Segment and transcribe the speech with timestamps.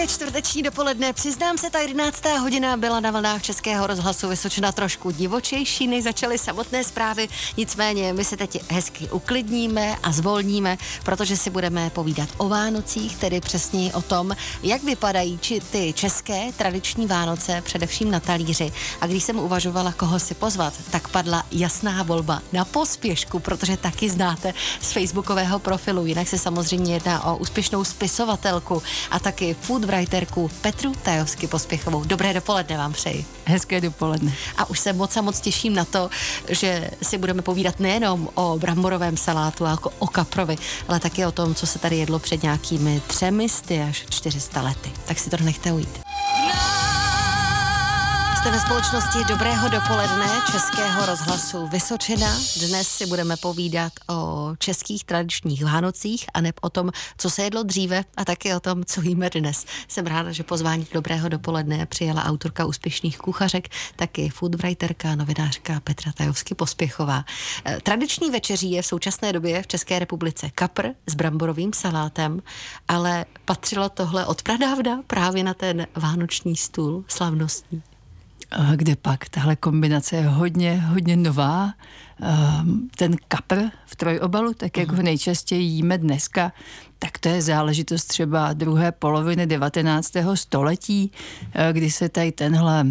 [0.00, 1.12] Hezké čtvrteční dopoledne.
[1.12, 2.24] Přiznám se, ta 11.
[2.40, 7.28] hodina byla na vlnách Českého rozhlasu Vysočina trošku divočejší, než začaly samotné zprávy.
[7.56, 13.40] Nicméně my se teď hezky uklidníme a zvolníme, protože si budeme povídat o Vánocích, tedy
[13.40, 18.72] přesně o tom, jak vypadají či ty české tradiční Vánoce, především na talíři.
[19.00, 24.10] A když jsem uvažovala, koho si pozvat, tak padla jasná volba na pospěšku, protože taky
[24.10, 26.06] znáte z facebookového profilu.
[26.06, 29.56] Jinak se samozřejmě jedná o úspěšnou spisovatelku a taky
[29.90, 32.04] foodwriterku Petru Tajovsky Pospěchovou.
[32.04, 33.24] Dobré dopoledne vám přeji.
[33.44, 34.32] Hezké dopoledne.
[34.56, 36.10] A už se moc a moc těším na to,
[36.48, 40.56] že si budeme povídat nejenom o bramborovém salátu a jako o kaprovi,
[40.88, 43.46] ale taky o tom, co se tady jedlo před nějakými třemi
[43.88, 44.90] až 400 lety.
[45.04, 46.00] Tak si to nechte ujít.
[48.40, 52.26] Jste ve společnosti Dobrého dopoledne Českého rozhlasu Vysočina.
[52.68, 57.62] Dnes si budeme povídat o českých tradičních Vánocích a ne o tom, co se jedlo
[57.62, 59.66] dříve a taky o tom, co jíme dnes.
[59.88, 66.54] Jsem ráda, že pozvání Dobrého dopoledne přijela autorka úspěšných kuchařek, taky foodwriterka, novinářka Petra Tajovsky
[66.54, 67.24] Pospěchová.
[67.64, 72.42] Eh, tradiční večeří je v současné době v České republice kapr s bramborovým salátem,
[72.88, 77.82] ale patřilo tohle od pradávna právě na ten vánoční stůl slavnostní
[78.76, 81.72] kde pak tahle kombinace je hodně, hodně nová.
[82.22, 85.04] Ehm, ten kapr v trojobalu, tak jak ho mhm.
[85.04, 86.52] nejčastěji jíme dneska,
[86.98, 90.12] tak to je záležitost třeba druhé poloviny 19.
[90.34, 91.12] století,
[91.54, 92.86] eh, kdy se tady tenhle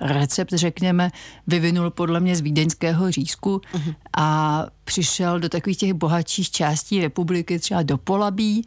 [0.00, 1.10] recept, řekněme,
[1.46, 3.94] vyvinul podle mě z vídeňského řízku uh-huh.
[4.16, 8.64] a přišel do takových těch bohatších částí republiky, třeba do Polabí,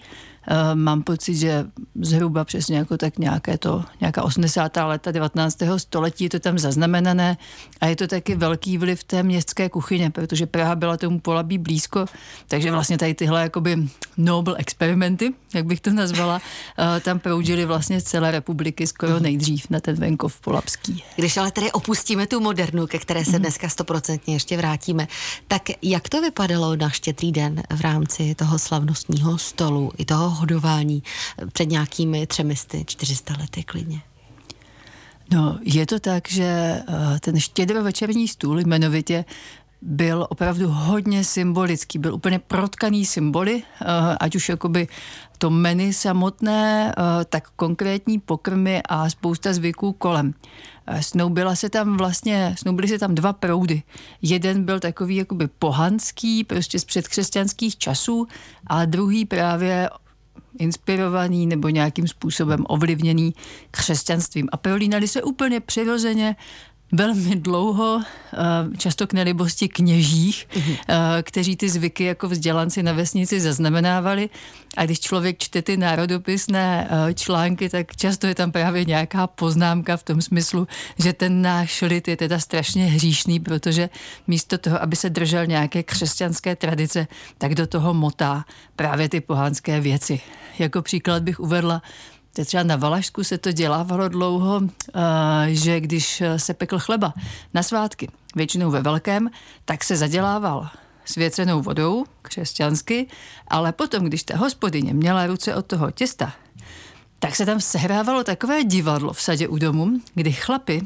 [0.49, 1.65] Eh, mám pocit, že
[2.01, 4.87] zhruba přesně jako tak nějaké to, nějaká 80.
[4.87, 5.57] leta 19.
[5.77, 7.37] století je to tam zaznamenané
[7.81, 12.05] a je to taky velký vliv té městské kuchyně, protože Praha byla tomu polabí blízko,
[12.47, 13.77] takže vlastně tady tyhle jakoby
[14.17, 16.41] noble experimenty, jak bych to nazvala,
[16.79, 19.23] eh, tam proudili vlastně z celé republiky skoro mhm.
[19.23, 21.03] nejdřív na ten venkov polabský.
[21.15, 23.39] Když ale tedy opustíme tu modernu, ke které se mhm.
[23.39, 25.07] dneska stoprocentně ještě vrátíme,
[25.47, 31.03] tak jak to vypadalo na štětrý den v rámci toho slavnostního stolu i toho hodování
[31.53, 34.01] před nějakými třemisty, 400 lety klidně?
[35.31, 36.83] No, je to tak, že eh,
[37.19, 39.25] ten štědrovečerní stůl jmenovitě
[39.81, 43.85] byl opravdu hodně symbolický, byl úplně protkaný symboly, eh,
[44.19, 44.87] ať už jakoby
[45.37, 50.33] to menu samotné, eh, tak konkrétní pokrmy a spousta zvyků kolem.
[50.99, 53.83] Snoubila se tam vlastně, snoubily se tam dva proudy.
[54.21, 58.27] Jeden byl takový jakoby pohanský, prostě z předkřesťanských časů
[58.67, 59.89] a druhý právě
[60.59, 63.33] inspirovaný nebo nějakým způsobem ovlivněný
[63.71, 64.49] křesťanstvím.
[64.51, 66.35] A prolínali se úplně přirozeně
[66.91, 68.37] velmi dlouho, eh,
[68.77, 70.77] často k nelibosti kněžích, mm-hmm.
[71.21, 74.29] kteří ty zvyky jako vzdělanci na vesnici zaznamenávali.
[74.77, 79.97] A když člověk čte ty národopisné eh, články, tak často je tam právě nějaká poznámka
[79.97, 80.67] v tom smyslu,
[80.99, 83.89] že ten náš lid je teda strašně hříšný, protože
[84.27, 88.45] místo toho, aby se držel nějaké křesťanské tradice, tak do toho motá
[88.75, 90.21] právě ty pohánské věci.
[90.59, 91.81] Jako příklad bych uvedla
[92.45, 94.99] Třeba na Valašsku se to dělávalo dlouho, eh,
[95.47, 97.13] že když se pekl chleba
[97.53, 99.29] na svátky, většinou ve velkém,
[99.65, 100.69] tak se zadělával
[101.05, 103.07] svěcenou vodou, křesťansky,
[103.47, 106.33] ale potom, když ta hospodyně měla ruce od toho těsta,
[107.19, 110.81] tak se tam sehrávalo takové divadlo v sadě u domu, kdy chlapi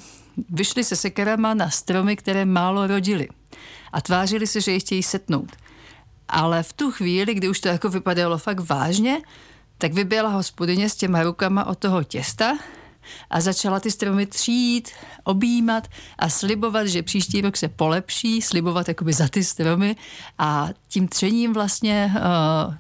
[0.50, 3.28] vyšli se sekerama na stromy, které málo rodili
[3.94, 5.52] a tvářili se, že je chtějí setnout.
[6.28, 9.22] Ale v tu chvíli, kdy už to jako vypadalo fakt vážně,
[9.82, 12.58] tak vyběla hospodyně s těma rukama od toho těsta
[13.30, 14.90] a začala ty stromy třít,
[15.24, 15.88] objímat
[16.20, 19.96] a slibovat, že příští rok se polepší, slibovat jakoby za ty stromy
[20.38, 22.74] a tím třením vlastně uh,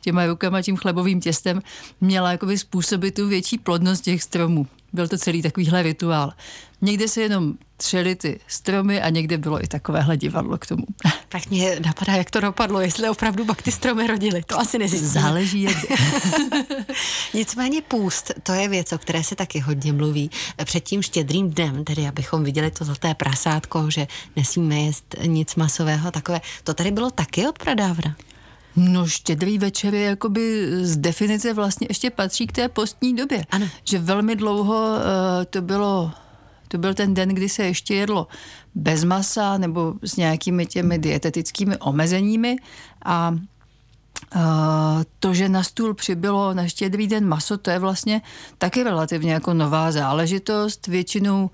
[0.00, 1.62] těma rukama, tím chlebovým těstem
[2.00, 4.66] měla jakoby způsobit tu větší plodnost těch stromů.
[4.94, 6.32] Byl to celý takovýhle rituál.
[6.82, 10.84] Někde se jenom třeli ty stromy a někde bylo i takovéhle divadlo k tomu.
[11.28, 14.42] Tak mě napadá, jak to dopadlo, jestli opravdu pak ty stromy rodily.
[14.42, 15.22] To asi nezjistíme.
[15.22, 15.76] Záleží, jak
[17.34, 20.30] Nicméně půst, to je věc, o které se taky hodně mluví.
[20.64, 24.06] Před tím štědrým dnem, tedy abychom viděli to zlaté prasátko, že
[24.36, 26.40] nesmíme jíst nic masového, takové.
[26.64, 28.16] To tady bylo taky od pradávna.
[28.76, 33.44] No štědrý večer je jakoby z definice vlastně ještě patří k té postní době.
[33.50, 33.68] Ano.
[33.84, 35.00] Že velmi dlouho uh,
[35.50, 36.12] to bylo
[36.68, 38.26] to byl ten den, kdy se ještě jedlo
[38.74, 42.56] bez masa nebo s nějakými těmi dietetickými omezeními
[43.04, 44.40] a uh,
[45.18, 48.22] to, že na stůl přibylo na štědrý den maso, to je vlastně
[48.58, 50.86] taky relativně jako nová záležitost.
[50.86, 51.50] Většinou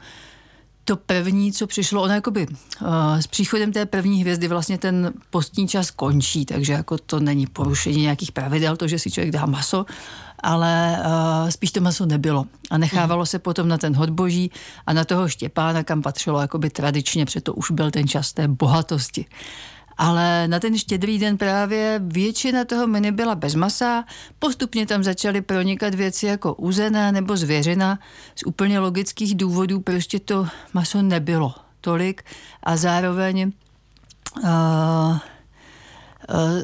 [0.84, 2.86] to první, co přišlo, ono jakoby uh,
[3.20, 8.02] s příchodem té první hvězdy vlastně ten postní čas končí, takže jako to není porušení
[8.02, 9.86] nějakých pravidel, to, že si člověk dá maso,
[10.38, 12.46] ale uh, spíš to maso nebylo.
[12.70, 14.50] A nechávalo se potom na ten hodboží
[14.86, 18.48] a na toho Štěpána, kam patřilo jakoby tradičně, protože to už byl ten čas té
[18.48, 19.26] bohatosti.
[20.00, 24.04] Ale na ten štědrý den právě většina toho menu byla bez masa,
[24.38, 27.98] postupně tam začaly pronikat věci jako uzená nebo zvěřina.
[28.36, 32.22] Z úplně logických důvodů prostě to maso nebylo tolik
[32.62, 33.52] a zároveň
[34.42, 35.18] uh,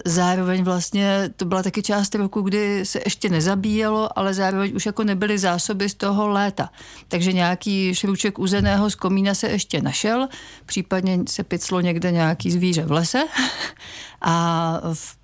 [0.05, 5.05] zároveň vlastně to byla taky část roku, kdy se ještě nezabíjelo, ale zároveň už jako
[5.05, 6.71] nebyly zásoby z toho léta.
[7.09, 10.29] Takže nějaký šruček uzeného z komína se ještě našel,
[10.67, 13.25] případně se piclo někde nějaký zvíře v lese
[14.23, 15.17] a v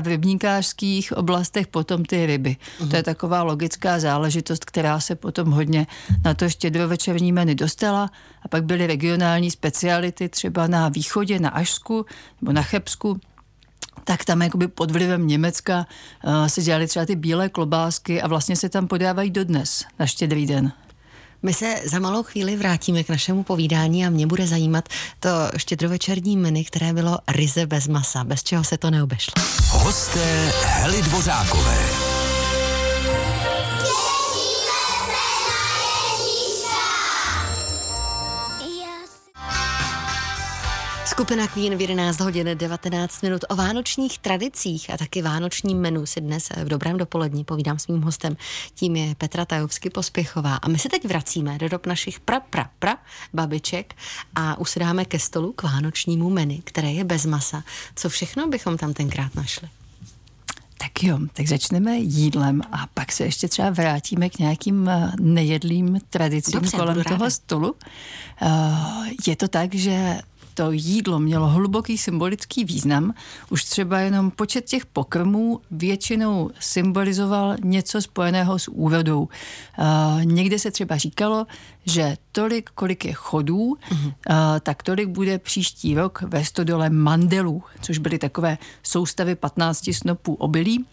[0.00, 2.56] v rybníkářských oblastech potom ty ryby.
[2.80, 2.90] Uh-huh.
[2.90, 5.86] To je taková logická záležitost, která se potom hodně
[6.24, 8.10] na to štědrovečerní menu dostala.
[8.42, 12.06] A pak byly regionální speciality třeba na východě, na Ašsku
[12.40, 13.20] nebo na Chebsku,
[14.04, 15.86] tak tam jakoby pod vlivem Německa
[16.24, 20.46] uh, se dělaly třeba ty bílé klobásky a vlastně se tam podávají dodnes na štědrý
[20.46, 20.72] den.
[21.42, 24.88] My se za malou chvíli vrátíme k našemu povídání a mě bude zajímat
[25.20, 29.32] to štědrovečerní menu, které bylo ryze bez masa, bez čeho se to neobešlo.
[29.68, 31.99] Hosté Hely Dvořákové.
[41.10, 46.20] Skupina Queen v 11 hodin 19 minut o vánočních tradicích a taky vánočním menu si
[46.20, 48.36] dnes v dobrém dopolední povídám s mým hostem.
[48.74, 50.56] Tím je Petra Tajovsky Pospěchová.
[50.56, 52.96] A my se teď vracíme do dob našich pra, pra, pra
[53.32, 53.94] babiček
[54.34, 57.64] a usedáme ke stolu k vánočnímu menu, které je bez masa.
[57.96, 59.68] Co všechno bychom tam tenkrát našli?
[60.78, 65.98] Tak jo, tak začneme jídlem a pak se ještě třeba vrátíme k nějakým eh, nejedlým
[66.10, 67.74] tradicím Dobře, kolem toho stolu.
[68.42, 70.20] Uh, je to tak, že
[70.60, 73.14] to jídlo mělo hluboký symbolický význam.
[73.50, 79.20] Už třeba jenom počet těch pokrmů většinou symbolizoval něco spojeného s úrodou.
[79.20, 81.46] Uh, někde se třeba říkalo,
[81.86, 84.06] že tolik, kolik je chodů, uh-huh.
[84.06, 84.12] uh,
[84.60, 90.84] tak tolik bude příští rok ve stodole mandelů, což byly takové soustavy 15 snopů obilí.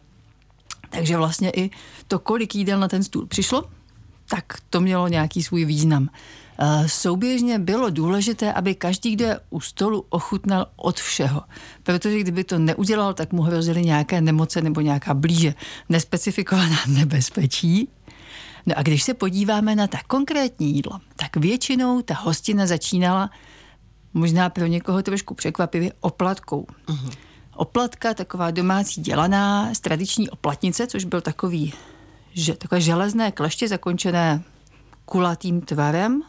[0.90, 1.70] Takže vlastně i
[2.08, 3.64] to, kolik jídel na ten stůl přišlo,
[4.30, 6.10] tak to mělo nějaký svůj význam.
[6.60, 11.42] Eh, souběžně bylo důležité, aby každý, kdo je u stolu, ochutnal od všeho.
[11.84, 15.54] Protože kdyby to neudělal, tak mu hrozily nějaké nemoce nebo nějaká blíže
[15.90, 17.90] nespecifikovaná nebezpečí.
[18.66, 23.30] No a když se podíváme na ta konkrétní jídlo, tak většinou ta hostina začínala
[24.14, 26.68] možná pro někoho trošku překvapivě oplatkou.
[26.88, 27.12] Uh-huh.
[27.56, 31.74] Oplatka, taková domácí dělaná z tradiční oplatnice, což byl takový,
[32.34, 34.44] že, takové železné kleště zakončené
[35.06, 36.24] kulatým tvarem,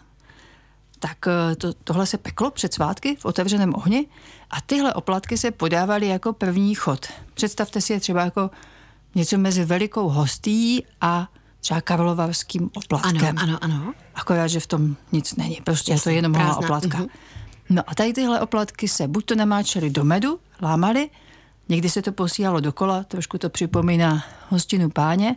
[0.99, 4.07] tak eh, to, tohle se peklo před svátky v otevřeném ohni
[4.51, 7.07] a tyhle oplatky se podávaly jako první chod.
[7.35, 8.51] Představte si je třeba jako
[9.15, 11.29] něco mezi velikou hostí a
[11.61, 13.39] třeba karlovarským oplatkem.
[13.39, 13.95] Ano, ano, ano.
[14.15, 16.99] Akorát, že v tom nic není, prostě Jasně, je to jenom malá oplatka.
[16.99, 17.09] Uh-huh.
[17.71, 21.11] No a tady tyhle oplatky se buď to namáčely do medu, lámaly,
[21.69, 25.37] někdy se to posílalo dokola, trošku to připomíná hostinu páně,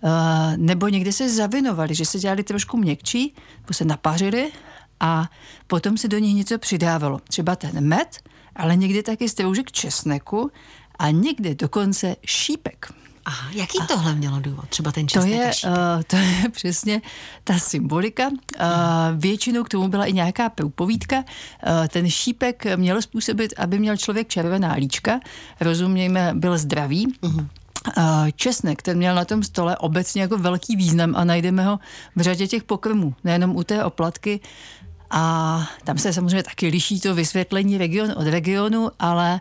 [0.00, 0.10] uh,
[0.56, 4.52] nebo někdy se zavinovali, že se dělali trošku měkčí, nebo se napařili
[5.02, 5.30] a
[5.66, 7.20] potom se do nich něco přidávalo.
[7.28, 8.18] Třeba ten med,
[8.56, 10.50] ale někdy taky stroužek česneku
[10.98, 12.92] a někdy dokonce šípek.
[13.24, 14.68] Aha, jaký a tohle mělo důvod?
[14.68, 17.02] Třeba ten česnek to je, uh, to je přesně
[17.44, 18.28] ta symbolika.
[18.28, 18.34] Uh,
[19.16, 21.16] většinou k tomu byla i nějaká průpovídka.
[21.16, 21.22] Uh,
[21.88, 25.20] ten šípek měl způsobit, aby měl člověk červená líčka.
[25.60, 27.14] Rozumějme, byl zdravý.
[27.22, 27.46] Uh-huh.
[28.36, 31.78] Česnek, ten měl na tom stole obecně jako velký význam a najdeme ho
[32.16, 34.40] v řadě těch pokrmů, nejenom u té oplatky,
[35.12, 39.40] a tam se samozřejmě taky liší to vysvětlení region od regionu, ale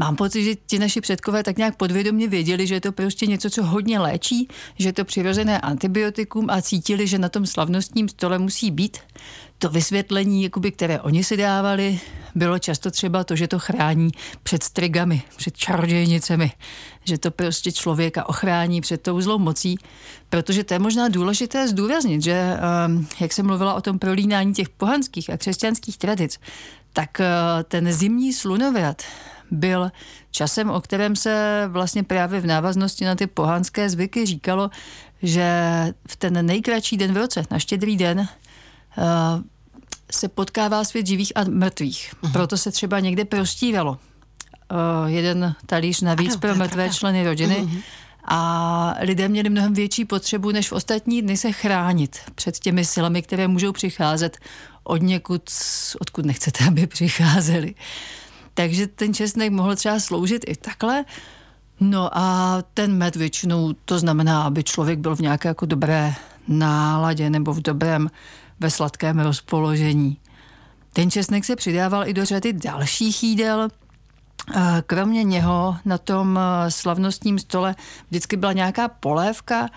[0.00, 3.50] Mám pocit, že ti naši předkové tak nějak podvědomě věděli, že je to prostě něco,
[3.50, 8.38] co hodně léčí, že je to přirozené antibiotikum a cítili, že na tom slavnostním stole
[8.38, 8.98] musí být.
[9.58, 12.00] To vysvětlení, jakoby, které oni si dávali,
[12.34, 14.10] bylo často třeba to, že to chrání
[14.42, 16.52] před strigami, před čarodějnicemi,
[17.04, 19.78] že to prostě člověka ochrání před tou zlou mocí,
[20.28, 24.68] protože to je možná důležité zdůraznit, že ehm, jak jsem mluvila o tom prolínání těch
[24.68, 26.38] pohanských a křesťanských tradic,
[26.92, 27.26] tak eh,
[27.64, 29.02] ten zimní slunovrat
[29.50, 29.90] byl
[30.30, 34.70] časem, o kterém se vlastně právě v návaznosti na ty pohanské zvyky říkalo,
[35.22, 35.52] že
[36.08, 39.04] v ten nejkratší den v roce, na štědrý den, eh,
[40.12, 42.14] se potkává svět živých a mrtvých.
[42.22, 42.32] Uh-huh.
[42.32, 46.92] Proto se třeba někde prostíralo uh, jeden talíř navíc ano, pro mrtvé pravda.
[46.92, 47.56] členy rodiny.
[47.56, 47.82] Uh-huh.
[48.24, 53.22] a lidé měli mnohem větší potřebu než v ostatní dny se chránit před těmi silami,
[53.22, 54.38] které můžou přicházet
[54.84, 55.50] od někud,
[56.00, 57.74] odkud nechcete, aby přicházeli.
[58.58, 61.04] Takže ten česnek mohl třeba sloužit i takhle.
[61.80, 66.14] No a ten med většinou to znamená, aby člověk byl v nějaké jako dobré
[66.48, 68.10] náladě nebo v dobrém,
[68.60, 70.16] ve sladkém rozpoložení.
[70.92, 73.68] Ten česnek se přidával i do řady dalších jídel,
[74.86, 77.74] Kromě něho na tom slavnostním stole
[78.10, 79.68] vždycky byla nějaká polévka,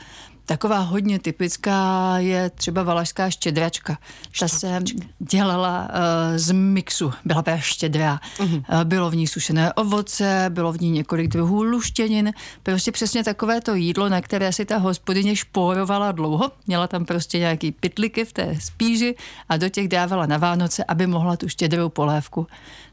[0.51, 3.97] Taková hodně typická je třeba valašská štědračka.
[4.39, 4.79] Ta se
[5.19, 5.87] dělala uh,
[6.35, 8.19] z mixu, byla právě štědrá.
[8.37, 8.63] Uh-huh.
[8.73, 12.31] Uh, bylo v ní sušené ovoce, bylo v ní několik druhů luštěnin,
[12.63, 16.51] prostě přesně takové to jídlo, na které si ta hospodyně špórovala dlouho.
[16.67, 19.15] Měla tam prostě nějaký pitliky v té spíži
[19.49, 22.47] a do těch dávala na Vánoce, aby mohla tu štědrou polévku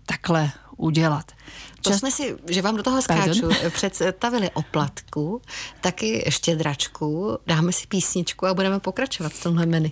[0.07, 1.33] takhle udělat.
[1.83, 1.99] To Čas...
[1.99, 3.71] jsme si, že vám do toho skáču, Pardon?
[3.71, 5.43] představili oplatku,
[5.81, 9.91] taky štědračku, dáme si písničku a budeme pokračovat v tomhle menu.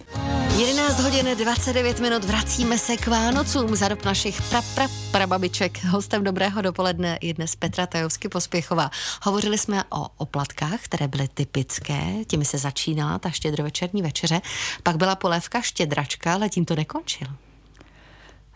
[0.58, 5.84] 11 hodin 29 minut, vracíme se k Vánocům za dob našich pra, pra, prababiček.
[5.84, 8.90] Hostem dobrého dopoledne je dnes Petra Tajovsky Pospěchová.
[9.22, 14.40] Hovořili jsme o oplatkách, které byly typické, těmi se začínala ta štědrovečerní večeře,
[14.82, 17.28] pak byla polévka štědračka, ale tím to nekončil.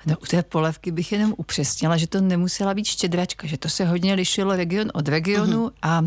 [0.06, 3.84] No u té polévky bych jenom upřesnila, že to nemusela být štědračka, že to se
[3.84, 5.72] hodně lišilo region od regionu uh-huh.
[5.82, 6.02] a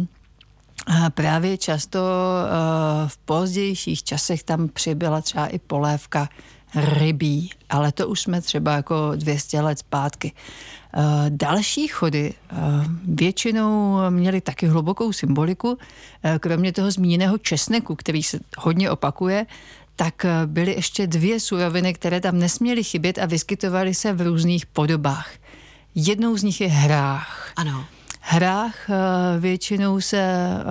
[0.88, 6.29] a právě často uh, v pozdějších časech tam přibyla třeba i polévka
[6.75, 10.31] rybí, ale to už jsme třeba jako 200 let zpátky.
[10.97, 12.57] Uh, další chody uh,
[13.07, 15.77] většinou měly taky hlubokou symboliku,
[16.39, 19.45] kromě toho zmíněného česneku, který se hodně opakuje,
[19.95, 24.65] tak eh, byly ještě dvě suroviny, které tam nesměly chybět a vyskytovaly se v různých
[24.65, 25.29] podobách.
[25.95, 27.53] Jednou z nich je hrách.
[27.55, 27.85] Ano.
[28.19, 28.93] Hrách eh,
[29.39, 30.63] většinou se eh,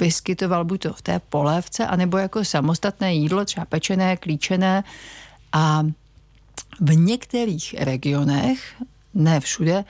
[0.00, 4.84] vyskytoval buď to v té polévce, anebo jako samostatné jídlo, třeba pečené, klíčené.
[5.52, 5.82] A
[6.80, 8.82] v některých regionech,
[9.14, 9.84] ne všude,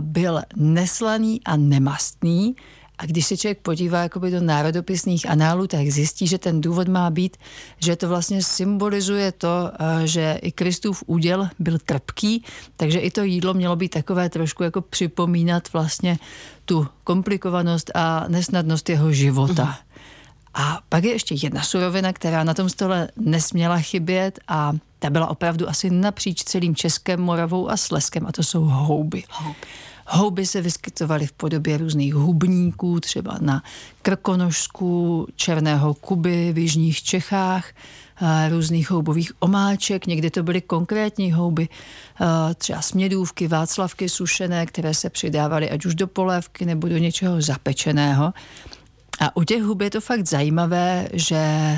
[0.00, 2.56] byl neslaný a nemastný,
[2.98, 7.10] a když se člověk podívá jakoby do národopisných análů, tak zjistí, že ten důvod má
[7.10, 7.36] být,
[7.78, 12.44] že to vlastně symbolizuje to, eh, že i Kristův úděl byl trpký,
[12.76, 16.18] takže i to jídlo mělo být takové trošku jako připomínat vlastně
[16.64, 19.64] tu komplikovanost a nesnadnost jeho života.
[19.64, 19.86] Uh-huh.
[20.54, 25.26] A pak je ještě jedna surovina, která na tom stole nesměla chybět a ta byla
[25.26, 29.24] opravdu asi napříč celým Českem, Moravou a Sleskem a to jsou houby.
[29.30, 29.56] houby.
[30.08, 33.62] Houby se vyskytovaly v podobě různých hubníků, třeba na
[34.02, 37.72] Krkonožsku, Černého Kuby v jižních Čechách,
[38.48, 41.68] různých houbových omáček, někdy to byly konkrétní houby,
[42.58, 48.32] třeba smědůvky, václavky sušené, které se přidávaly ať už do polévky nebo do něčeho zapečeného.
[49.20, 51.76] A u těch hub je to fakt zajímavé, že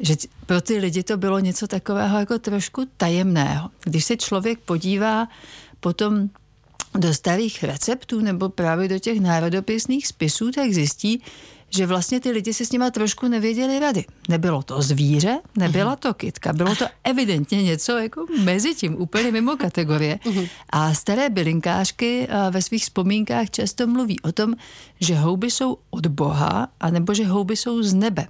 [0.00, 0.14] že
[0.46, 3.70] pro ty lidi to bylo něco takového jako trošku tajemného.
[3.84, 5.28] Když se člověk podívá
[5.80, 6.28] potom
[6.94, 11.22] do starých receptů nebo právě do těch národopisných spisů, tak zjistí,
[11.70, 14.04] že vlastně ty lidi si s nima trošku nevěděli rady.
[14.28, 19.56] Nebylo to zvíře, nebyla to kytka, bylo to evidentně něco jako mezi tím, úplně mimo
[19.56, 20.18] kategorie.
[20.70, 24.54] A staré bylinkářky ve svých vzpomínkách často mluví o tom,
[25.00, 28.26] že houby jsou od Boha, anebo že houby jsou z nebe.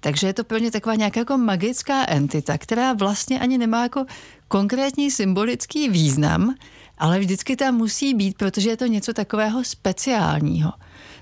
[0.00, 4.04] Takže je to pro ně taková nějaká jako magická entita, která vlastně ani nemá jako
[4.48, 6.54] konkrétní symbolický význam,
[6.98, 10.72] ale vždycky tam musí být, protože je to něco takového speciálního.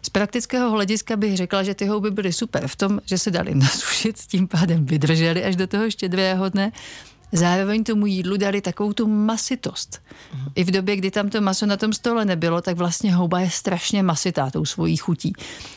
[0.03, 3.55] Z praktického hlediska bych řekla, že ty houby byly super v tom, že se dali
[3.65, 6.73] nasušit, tím pádem vydrželi až do toho štědrého dne
[7.35, 10.03] zároveň tomu jídlu dali takovou tu masitost.
[10.35, 10.41] Mm.
[10.55, 13.51] I v době, kdy tam to maso na tom stole nebylo, tak vlastně houba je
[13.51, 15.33] strašně masitá tou svojí chutí.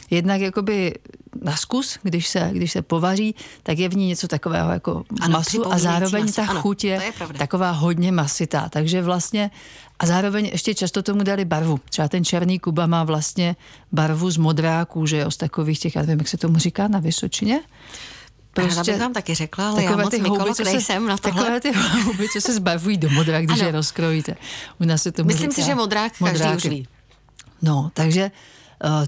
[0.09, 0.93] Jednak jakoby
[1.41, 5.31] na zkus, když se, když se povaří, tak je v ní něco takového jako ano,
[5.31, 6.41] masu a zároveň maso.
[6.41, 8.69] ta ano, chuť je, je taková hodně masitá.
[8.69, 9.51] Takže vlastně
[9.99, 11.79] a zároveň ještě často tomu dali barvu.
[11.89, 13.55] Třeba ten černý Kuba má vlastně
[13.91, 16.99] barvu z modráků, že jo, z takových těch, já nevím, jak se tomu říká na
[16.99, 17.61] Vysočině.
[18.53, 21.17] Prostě Ráda bych vám taky řekla, ale já moc ty houby, co nejsem se, na
[21.17, 21.43] tohle.
[21.43, 21.71] Takové ty
[22.03, 23.65] houby, co se zbarvují do modra, když ano.
[23.65, 24.35] je rozkrojíte.
[24.79, 26.39] U nás se tomu Myslím říká, si, že modrák modráky.
[26.39, 26.87] každý už ví.
[27.61, 28.31] No, takže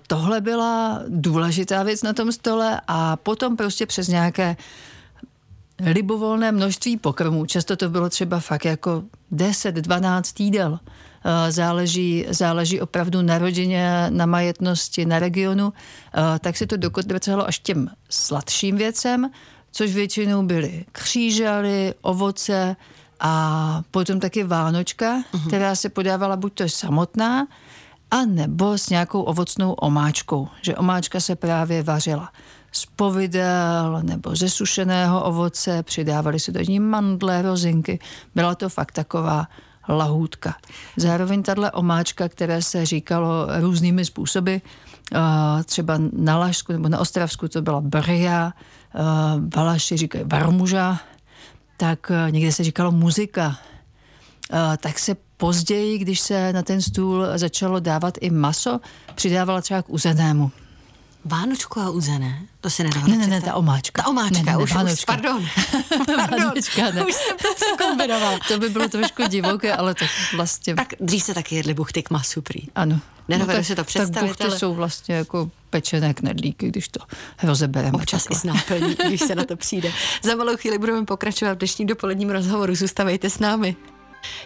[0.08, 4.58] tohle byla důležitá věc na tom stole a potom prostě přes nějaké
[5.86, 10.80] libovolné množství pokrmů, často to bylo třeba fakt jako 10-12 jídel,
[11.26, 17.48] Eh, záleží, záleží opravdu na rodině, na majetnosti, na regionu, eh, tak se to dokotrcelo
[17.48, 19.30] až těm sladším věcem,
[19.72, 22.76] což většinou byly křížaly, ovoce
[23.20, 25.48] a potom taky vánočka, uh-huh.
[25.48, 27.48] která se podávala buď to samotná,
[28.12, 32.32] a nebo s nějakou ovocnou omáčkou, že omáčka se právě vařila
[32.72, 38.00] z povidel nebo ze sušeného ovoce, přidávali se do ní mandle, rozinky.
[38.36, 39.48] Byla to fakt taková
[39.90, 40.56] lahůdka.
[40.98, 44.56] Zároveň tahle omáčka, které se říkalo různými způsoby,
[45.66, 48.54] třeba na Lašsku nebo na Ostravsku to byla bria,
[49.56, 51.00] Valaši říkají varmuža,
[51.78, 53.58] tak někde se říkalo muzika.
[54.78, 58.80] Tak se později, když se na ten stůl začalo dávat i maso,
[59.16, 60.52] přidávala třeba k uzenému.
[61.26, 62.42] Vánočku a uzené?
[62.62, 64.02] To se nedá Ne, ne, ne, ta omáčka.
[64.02, 64.94] Ta omáčka, ne, ne, už, vánočka.
[64.94, 65.46] už, pardon.
[66.06, 66.40] pardon.
[66.40, 67.06] Vánočka, ne.
[67.06, 68.40] Už jsem to překombinovala.
[68.48, 70.06] to by bylo trošku divoké, ale to
[70.36, 70.76] vlastně...
[70.76, 72.60] Tak dřív se taky jedli buchty k masu prý.
[72.76, 73.00] Ano.
[73.28, 77.00] Nedovedu tak, si to představit, Tak buchty ale- jsou vlastně jako pečené knedlíky, když to
[77.44, 77.92] rozebereme.
[77.92, 78.38] Občas takhle.
[78.38, 79.92] i s náplní, když se na to přijde.
[80.24, 82.76] Za malou chvíli budeme pokračovat v dnešním dopoledním rozhovoru.
[82.76, 83.76] Zůstavejte s námi.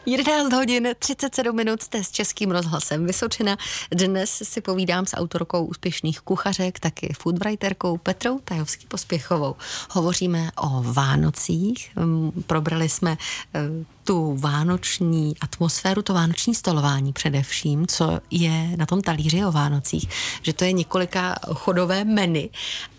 [0.05, 3.57] 11 hodin 37 minut jste s Českým rozhlasem Vysočina.
[3.91, 9.55] Dnes si povídám s autorkou úspěšných kuchařek, taky foodwriterkou Petrou Tajovský Pospěchovou.
[9.89, 13.17] Hovoříme o Vánocích, Mm, probrali jsme
[13.53, 13.59] eh,
[14.03, 20.09] tu vánoční atmosféru, to vánoční stolování především, co je na tom talíři o Vánocích,
[20.41, 22.49] že to je několika chodové menu,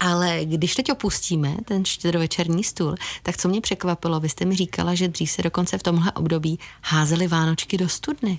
[0.00, 4.94] ale když teď opustíme ten štědrovečerní stůl, tak co mě překvapilo, vy jste mi říkala,
[4.94, 8.38] že dřív se dokonce v tomhle období házely Vánočky do studny.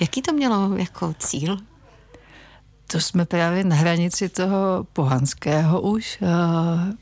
[0.00, 1.69] Jaký to mělo jako cíl?
[2.92, 6.18] To jsme právě na hranici toho pohanského už.
[6.22, 6.26] Eh,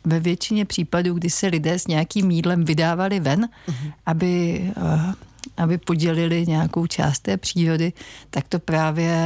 [0.05, 3.49] Ve většině případů, kdy se lidé s nějakým jídlem vydávali ven,
[4.07, 5.13] aby, eh,
[5.57, 7.93] aby podělili nějakou část té přírody,
[8.31, 9.17] tak to právě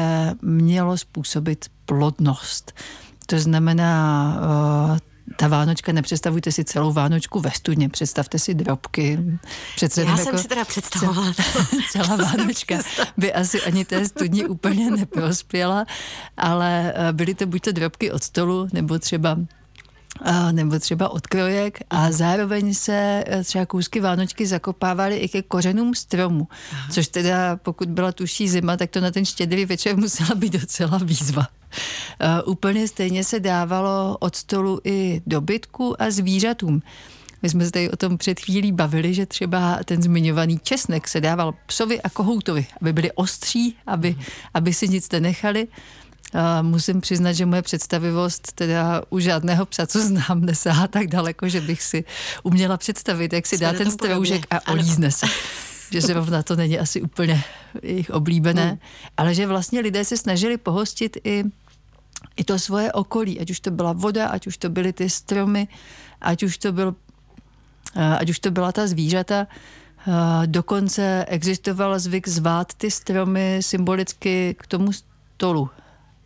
[0.42, 2.72] mělo způsobit plodnost.
[3.26, 4.36] To znamená,
[4.96, 9.18] eh, ta Vánočka, nepředstavujte si celou Vánočku ve studně, představte si drobky.
[9.76, 11.32] Přece Já jsem si teda představovala
[11.92, 12.78] celá Vánočka
[13.16, 15.86] by asi ani té studni úplně neprospěla,
[16.36, 19.36] ale eh, byly to buď to drobky od stolu, nebo třeba
[20.52, 25.94] nebo třeba od krojek a zároveň se eh, třeba kousky vánočky zakopávaly i ke kořenům
[25.94, 26.48] stromu,
[26.90, 30.98] což teda pokud byla tuší zima, tak to na ten štědrý večer musela být docela
[30.98, 31.46] výzva.
[32.46, 36.82] Uh, úplně stejně se dávalo od stolu i dobytku a zvířatům.
[37.42, 41.20] My jsme se tady o tom před chvílí bavili, že třeba ten zmiňovaný česnek se
[41.20, 44.16] dával psovi a kohoutovi, aby byli ostří, aby,
[44.54, 45.68] aby si nic nenechali.
[46.34, 51.48] A musím přiznat, že moje představivost teda u žádného psa, co znám, nesahá tak daleko,
[51.48, 52.04] že bych si
[52.42, 55.26] uměla představit, jak si Jsme dá ten stroužek a olízne se.
[55.92, 57.44] že zrovna to není asi úplně
[57.82, 58.78] jejich oblíbené, Hmm.
[59.16, 61.44] ale že vlastně lidé se snažili pohostit i
[62.36, 65.68] i to svoje okolí, ať už to byla voda, ať už to byly ty stromy,
[66.20, 66.94] ať už to byl
[68.18, 69.46] ať už to byla ta zvířata,
[70.46, 75.70] dokonce existoval zvyk zvát ty stromy symbolicky k tomu stolu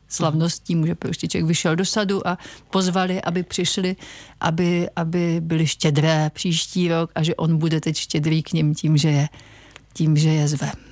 [0.09, 2.39] slavností, že prostě člověk vyšel do sadu a
[2.71, 3.97] pozvali, aby přišli,
[4.41, 8.97] aby, aby byli štědré příští rok a že on bude teď štědrý k ním tím,
[8.97, 9.29] že je,
[9.93, 10.86] tím, že je zve.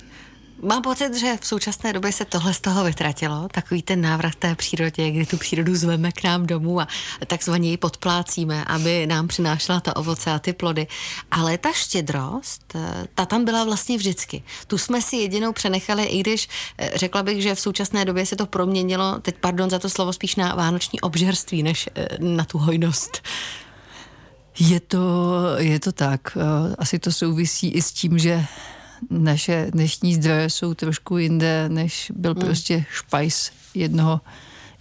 [0.61, 4.55] Mám pocit, že v současné době se tohle z toho vytratilo, takový ten návrat té
[4.55, 6.87] přírodě, kdy tu přírodu zveme k nám domů a
[7.27, 10.87] takzvaně ji podplácíme, aby nám přinášela ta ovoce a ty plody.
[11.31, 14.43] Ale ta štědrost, eh, ta tam byla vlastně vždycky.
[14.67, 18.35] Tu jsme si jedinou přenechali, i když eh, řekla bych, že v současné době se
[18.35, 22.57] to proměnilo, teď pardon za to slovo, spíš na vánoční obžerství, než eh, na tu
[22.57, 23.21] hojnost.
[24.59, 24.99] Je to,
[25.57, 26.37] je to tak.
[26.77, 28.45] Asi to souvisí i s tím, že
[29.09, 32.45] naše dnešní zdroje jsou trošku jinde, než byl Hmm.
[32.45, 34.21] prostě špajs jednoho,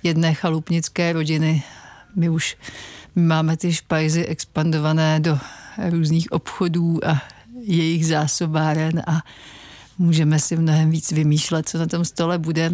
[0.02, 1.62] jedné chalupnické rodiny.
[2.16, 2.56] My už
[3.14, 5.38] máme ty špajzy expandované do
[5.90, 7.22] různých obchodů a
[7.62, 9.22] jejich zásobáren a
[9.98, 12.72] můžeme si mnohem víc vymýšlet, co na tom stole bude.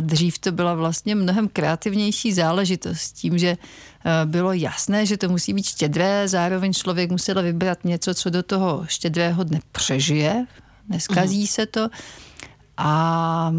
[0.00, 3.56] Dřív to byla vlastně mnohem kreativnější záležitost tím, že
[4.24, 8.84] bylo jasné, že to musí být štědré, zároveň člověk musel vybrat něco, co do toho
[8.86, 10.46] štědrého dne přežije,
[10.88, 11.88] neskazí se to
[12.76, 13.52] a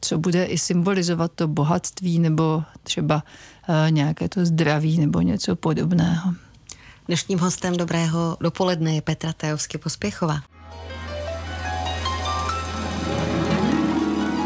[0.00, 3.22] co bude i symbolizovat to bohatství nebo třeba
[3.68, 6.34] eh, nějaké to zdraví nebo něco podobného.
[7.06, 10.40] Dnešním hostem dobrého dopoledne je Petra Tajovsky Pospěchová.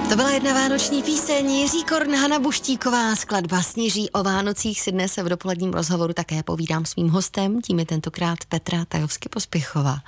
[0.08, 5.16] To byla jedna vánoční píseň Jiří Korn, Hana Buštíková, skladba Sněží o Vánocích si dnes
[5.16, 9.98] v dopoledním rozhovoru také povídám s mým hostem, tím je tentokrát Petra Tajovsky Pospěchová.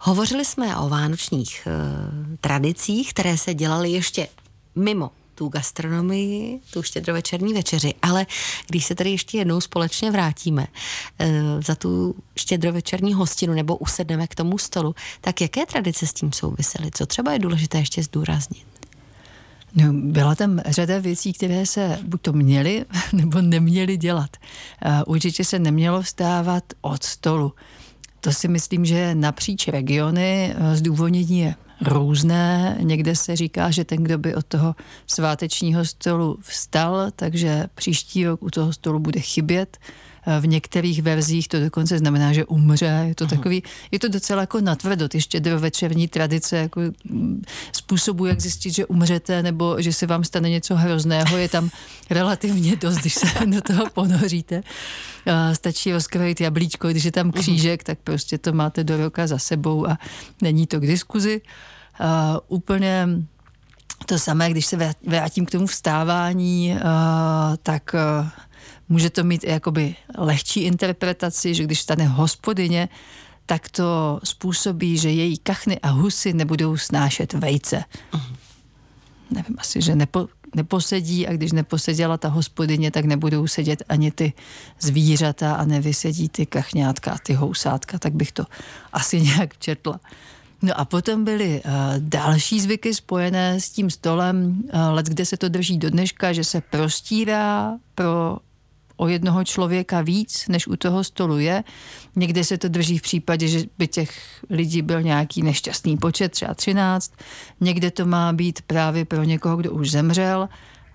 [0.00, 1.70] Hovořili jsme o vánočních e,
[2.40, 4.28] tradicích, které se dělaly ještě
[4.76, 8.26] mimo tu gastronomii, tu štědrovečerní večeři, ale
[8.68, 10.66] když se tady ještě jednou společně vrátíme
[11.18, 16.32] e, za tu štědrovečerní hostinu nebo usedneme k tomu stolu, tak jaké tradice s tím
[16.32, 16.90] souvisely?
[16.94, 18.73] Co třeba je důležité ještě zdůraznit?
[19.76, 24.36] No, byla tam řada věcí, které se buď to měly, nebo neměly dělat.
[25.06, 27.52] Určitě se nemělo vstávat od stolu.
[28.20, 32.76] To si myslím, že napříč regiony zdůvodnění je různé.
[32.80, 34.74] Někde se říká, že ten, kdo by od toho
[35.06, 39.78] svátečního stolu vstal, takže příští rok u toho stolu bude chybět.
[40.40, 43.04] V některých verzích to dokonce znamená, že umře.
[43.08, 48.26] Je to takový, je to docela jako natvrdo, ještě do večerní tradice, jako mm, způsobu,
[48.26, 51.70] jak zjistit, že umřete, nebo že se vám stane něco hrozného, je tam
[52.10, 54.62] relativně dost, když se do toho ponoříte.
[55.52, 59.88] Stačí rozkrojit jablíčko, když je tam křížek, tak prostě to máte do roka za sebou
[59.88, 59.98] a
[60.42, 61.40] není to k diskuzi.
[62.00, 62.06] Uh,
[62.48, 63.08] úplně
[64.06, 66.80] to samé, když se vrátím k tomu vstávání, uh,
[67.62, 68.28] tak uh,
[68.88, 72.88] může to mít i jakoby lehčí interpretaci, že když stane hospodyně,
[73.46, 77.84] tak to způsobí, že její kachny a husy nebudou snášet vejce.
[78.12, 78.36] Uh-huh.
[79.30, 84.32] Nevím, asi, že nepo, neposedí a když neposeděla ta hospodyně, tak nebudou sedět ani ty
[84.80, 88.44] zvířata a nevysedí ty kachňátka a ty housátka, tak bych to
[88.92, 90.00] asi nějak četla.
[90.62, 95.36] No a potom byly uh, další zvyky spojené s tím stolem, uh, let, kde se
[95.36, 98.36] to drží do dneška, že se prostírá pro
[98.96, 101.64] o jednoho člověka víc, než u toho stolu je.
[102.16, 104.10] Někde se to drží v případě, že by těch
[104.50, 107.12] lidí byl nějaký nešťastný počet, třeba 13.
[107.60, 110.48] Někde to má být právě pro někoho, kdo už zemřel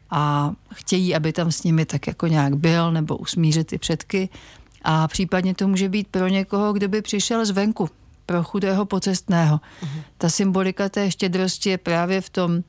[0.10, 4.30] a chtějí, aby tam s nimi tak jako nějak byl nebo usmířit ty předky.
[4.84, 7.90] A případně to může být pro někoho, kdo by přišel zvenku,
[8.26, 9.58] pro chudého pocestného.
[9.58, 10.02] Uh-huh.
[10.18, 12.64] Ta symbolika té štědrosti je právě v tom,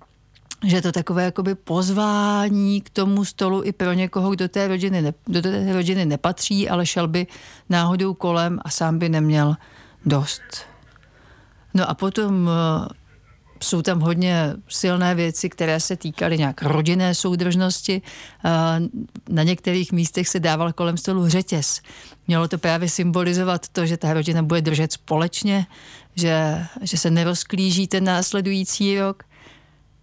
[0.66, 5.02] že je to takové jakoby pozvání k tomu stolu i pro někoho, kdo té rodiny,
[5.02, 7.26] ne, do té rodiny nepatří, ale šel by
[7.68, 9.56] náhodou kolem a sám by neměl
[10.06, 10.42] dost.
[11.74, 12.88] No a potom eh,
[13.62, 18.02] jsou tam hodně silné věci, které se týkaly nějak rodinné soudržnosti.
[18.44, 18.50] Eh,
[19.28, 21.80] na některých místech se dával kolem stolu řetěz.
[22.26, 25.66] Mělo to právě symbolizovat to, že ta rodina bude držet společně,
[26.14, 29.22] že, že se nerozklíží ten následující rok.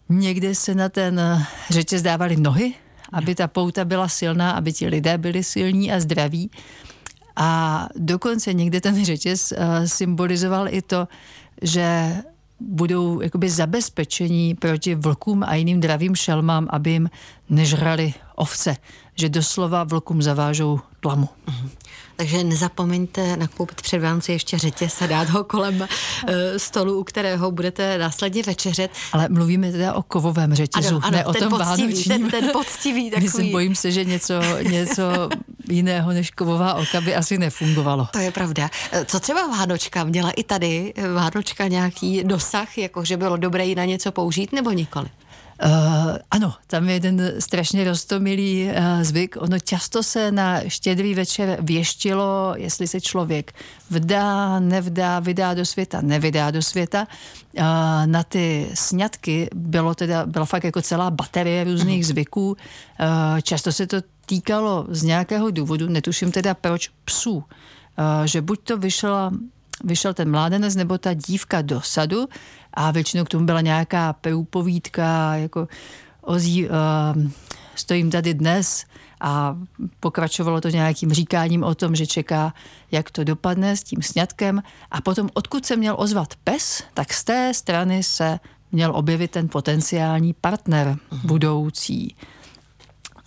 [0.09, 2.73] Někde se na ten řetěz dávaly nohy,
[3.13, 6.51] aby ta pouta byla silná, aby ti lidé byli silní a zdraví.
[7.35, 11.07] A dokonce někde ten řetěz eh, symbolizoval i to,
[11.61, 12.15] že
[12.59, 17.09] budou jakoby zabezpečení proti vlkům a jiným dravým šelmám, aby jim
[17.49, 18.75] nežrali ovce.
[19.19, 21.29] Že doslova vlkům zavážou tlamu.
[21.47, 21.69] Uh-huh.
[22.17, 25.87] Takže nezapomeňte nakoupit před Vánoci ještě řetěz a dát ho kolem uh,
[26.57, 28.91] stolu, u kterého budete následně večeřet.
[29.13, 32.29] Ale mluvíme teda o kovovém řetězu, ano, ano, ne o tom poctivý, vánočním.
[32.29, 33.25] Ten, ten poctivý takový.
[33.25, 34.33] Myslím, bojím se, že něco,
[34.69, 35.29] něco
[35.69, 38.07] jiného než kovová oka by asi nefungovalo.
[38.11, 38.69] To je pravda.
[38.91, 40.03] Eh, co třeba Vánočka?
[40.03, 44.71] Měla i tady Vánočka nějaký dosah, jako že bylo dobré ji na něco použít nebo
[44.71, 45.07] nikoli?
[45.65, 49.37] Uh, ano, tam je jeden strašně rostomilý uh, zvyk.
[49.39, 53.53] Ono často se na štědrý večer věštilo, jestli se člověk
[53.89, 57.07] vdá, nevdá, vydá do světa, nevydá do světa.
[57.53, 57.63] Uh,
[58.05, 62.07] na ty sňatky bylo teda, byla fakt jako celá baterie různých uh-huh.
[62.07, 62.47] zvyků.
[62.49, 62.55] Uh,
[63.41, 67.35] často se to týkalo z nějakého důvodu, netuším teda proč, psů.
[67.35, 67.43] Uh,
[68.25, 69.31] že buď to vyšla
[69.83, 72.27] vyšel ten mládenec nebo ta dívka do sadu
[72.73, 75.67] a většinou k tomu byla nějaká průpovídka, jako
[76.21, 76.71] ozí, uh,
[77.75, 78.85] stojím tady dnes
[79.21, 79.57] a
[79.99, 82.53] pokračovalo to nějakým říkáním o tom, že čeká,
[82.91, 87.23] jak to dopadne s tím sňatkem a potom odkud se měl ozvat pes, tak z
[87.23, 88.39] té strany se
[88.71, 92.15] měl objevit ten potenciální partner budoucí.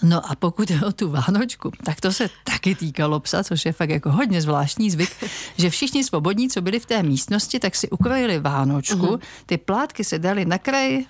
[0.02, 3.72] No a pokud je o tu Vánočku, tak to se taky týkalo psa, což je
[3.72, 5.10] fakt jako hodně zvláštní zvyk,
[5.56, 9.20] že všichni svobodní, co byli v té místnosti, tak si ukrojili Vánočku, uh-huh.
[9.46, 11.04] ty plátky se dali na kraj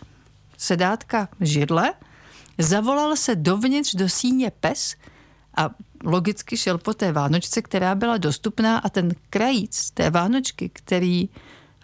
[0.59, 1.93] sedátka židle,
[2.59, 4.97] zavolal se dovnitř do síně pes
[5.57, 5.71] a
[6.05, 11.29] logicky šel po té Vánočce, která byla dostupná a ten krajíc té Vánočky, který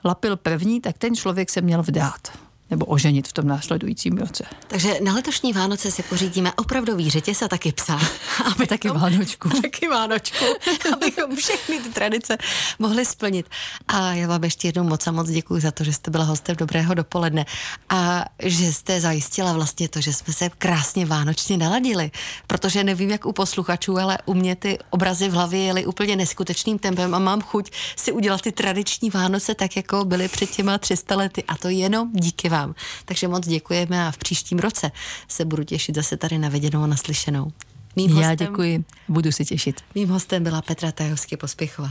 [0.04, 4.44] lapil první, tak ten člověk se měl vdát nebo oženit v tom následujícím roce.
[4.68, 8.00] Takže na letošní Vánoce si pořídíme opravdový řetěz a taky psa.
[8.44, 9.48] Aby taky Vánočku.
[9.48, 10.44] taky Vánočku,
[10.92, 12.38] abychom všechny ty tradice
[12.78, 13.46] mohli splnit.
[13.88, 16.56] A já vám ještě jednou moc a moc děkuji za to, že jste byla hostem
[16.56, 17.46] Dobrého dopoledne
[17.88, 22.10] a že jste zajistila vlastně to, že jsme se krásně vánočně naladili,
[22.46, 26.78] protože nevím, jak u posluchačů, ale u mě ty obrazy v hlavě jeli úplně neskutečným
[26.78, 31.16] tempem a mám chuť si udělat ty tradiční Vánoce tak, jako byly před těma 300
[31.16, 32.74] lety a to jenom díky vám vám.
[33.04, 34.90] Takže moc děkujeme a v příštím roce
[35.28, 37.52] se budu těšit zase tady na viděnou a naslyšenou.
[37.96, 39.80] Mým Já hostem, děkuji, budu se těšit.
[39.94, 41.90] Mým hostem byla Petra Tajovsky Pospěchová.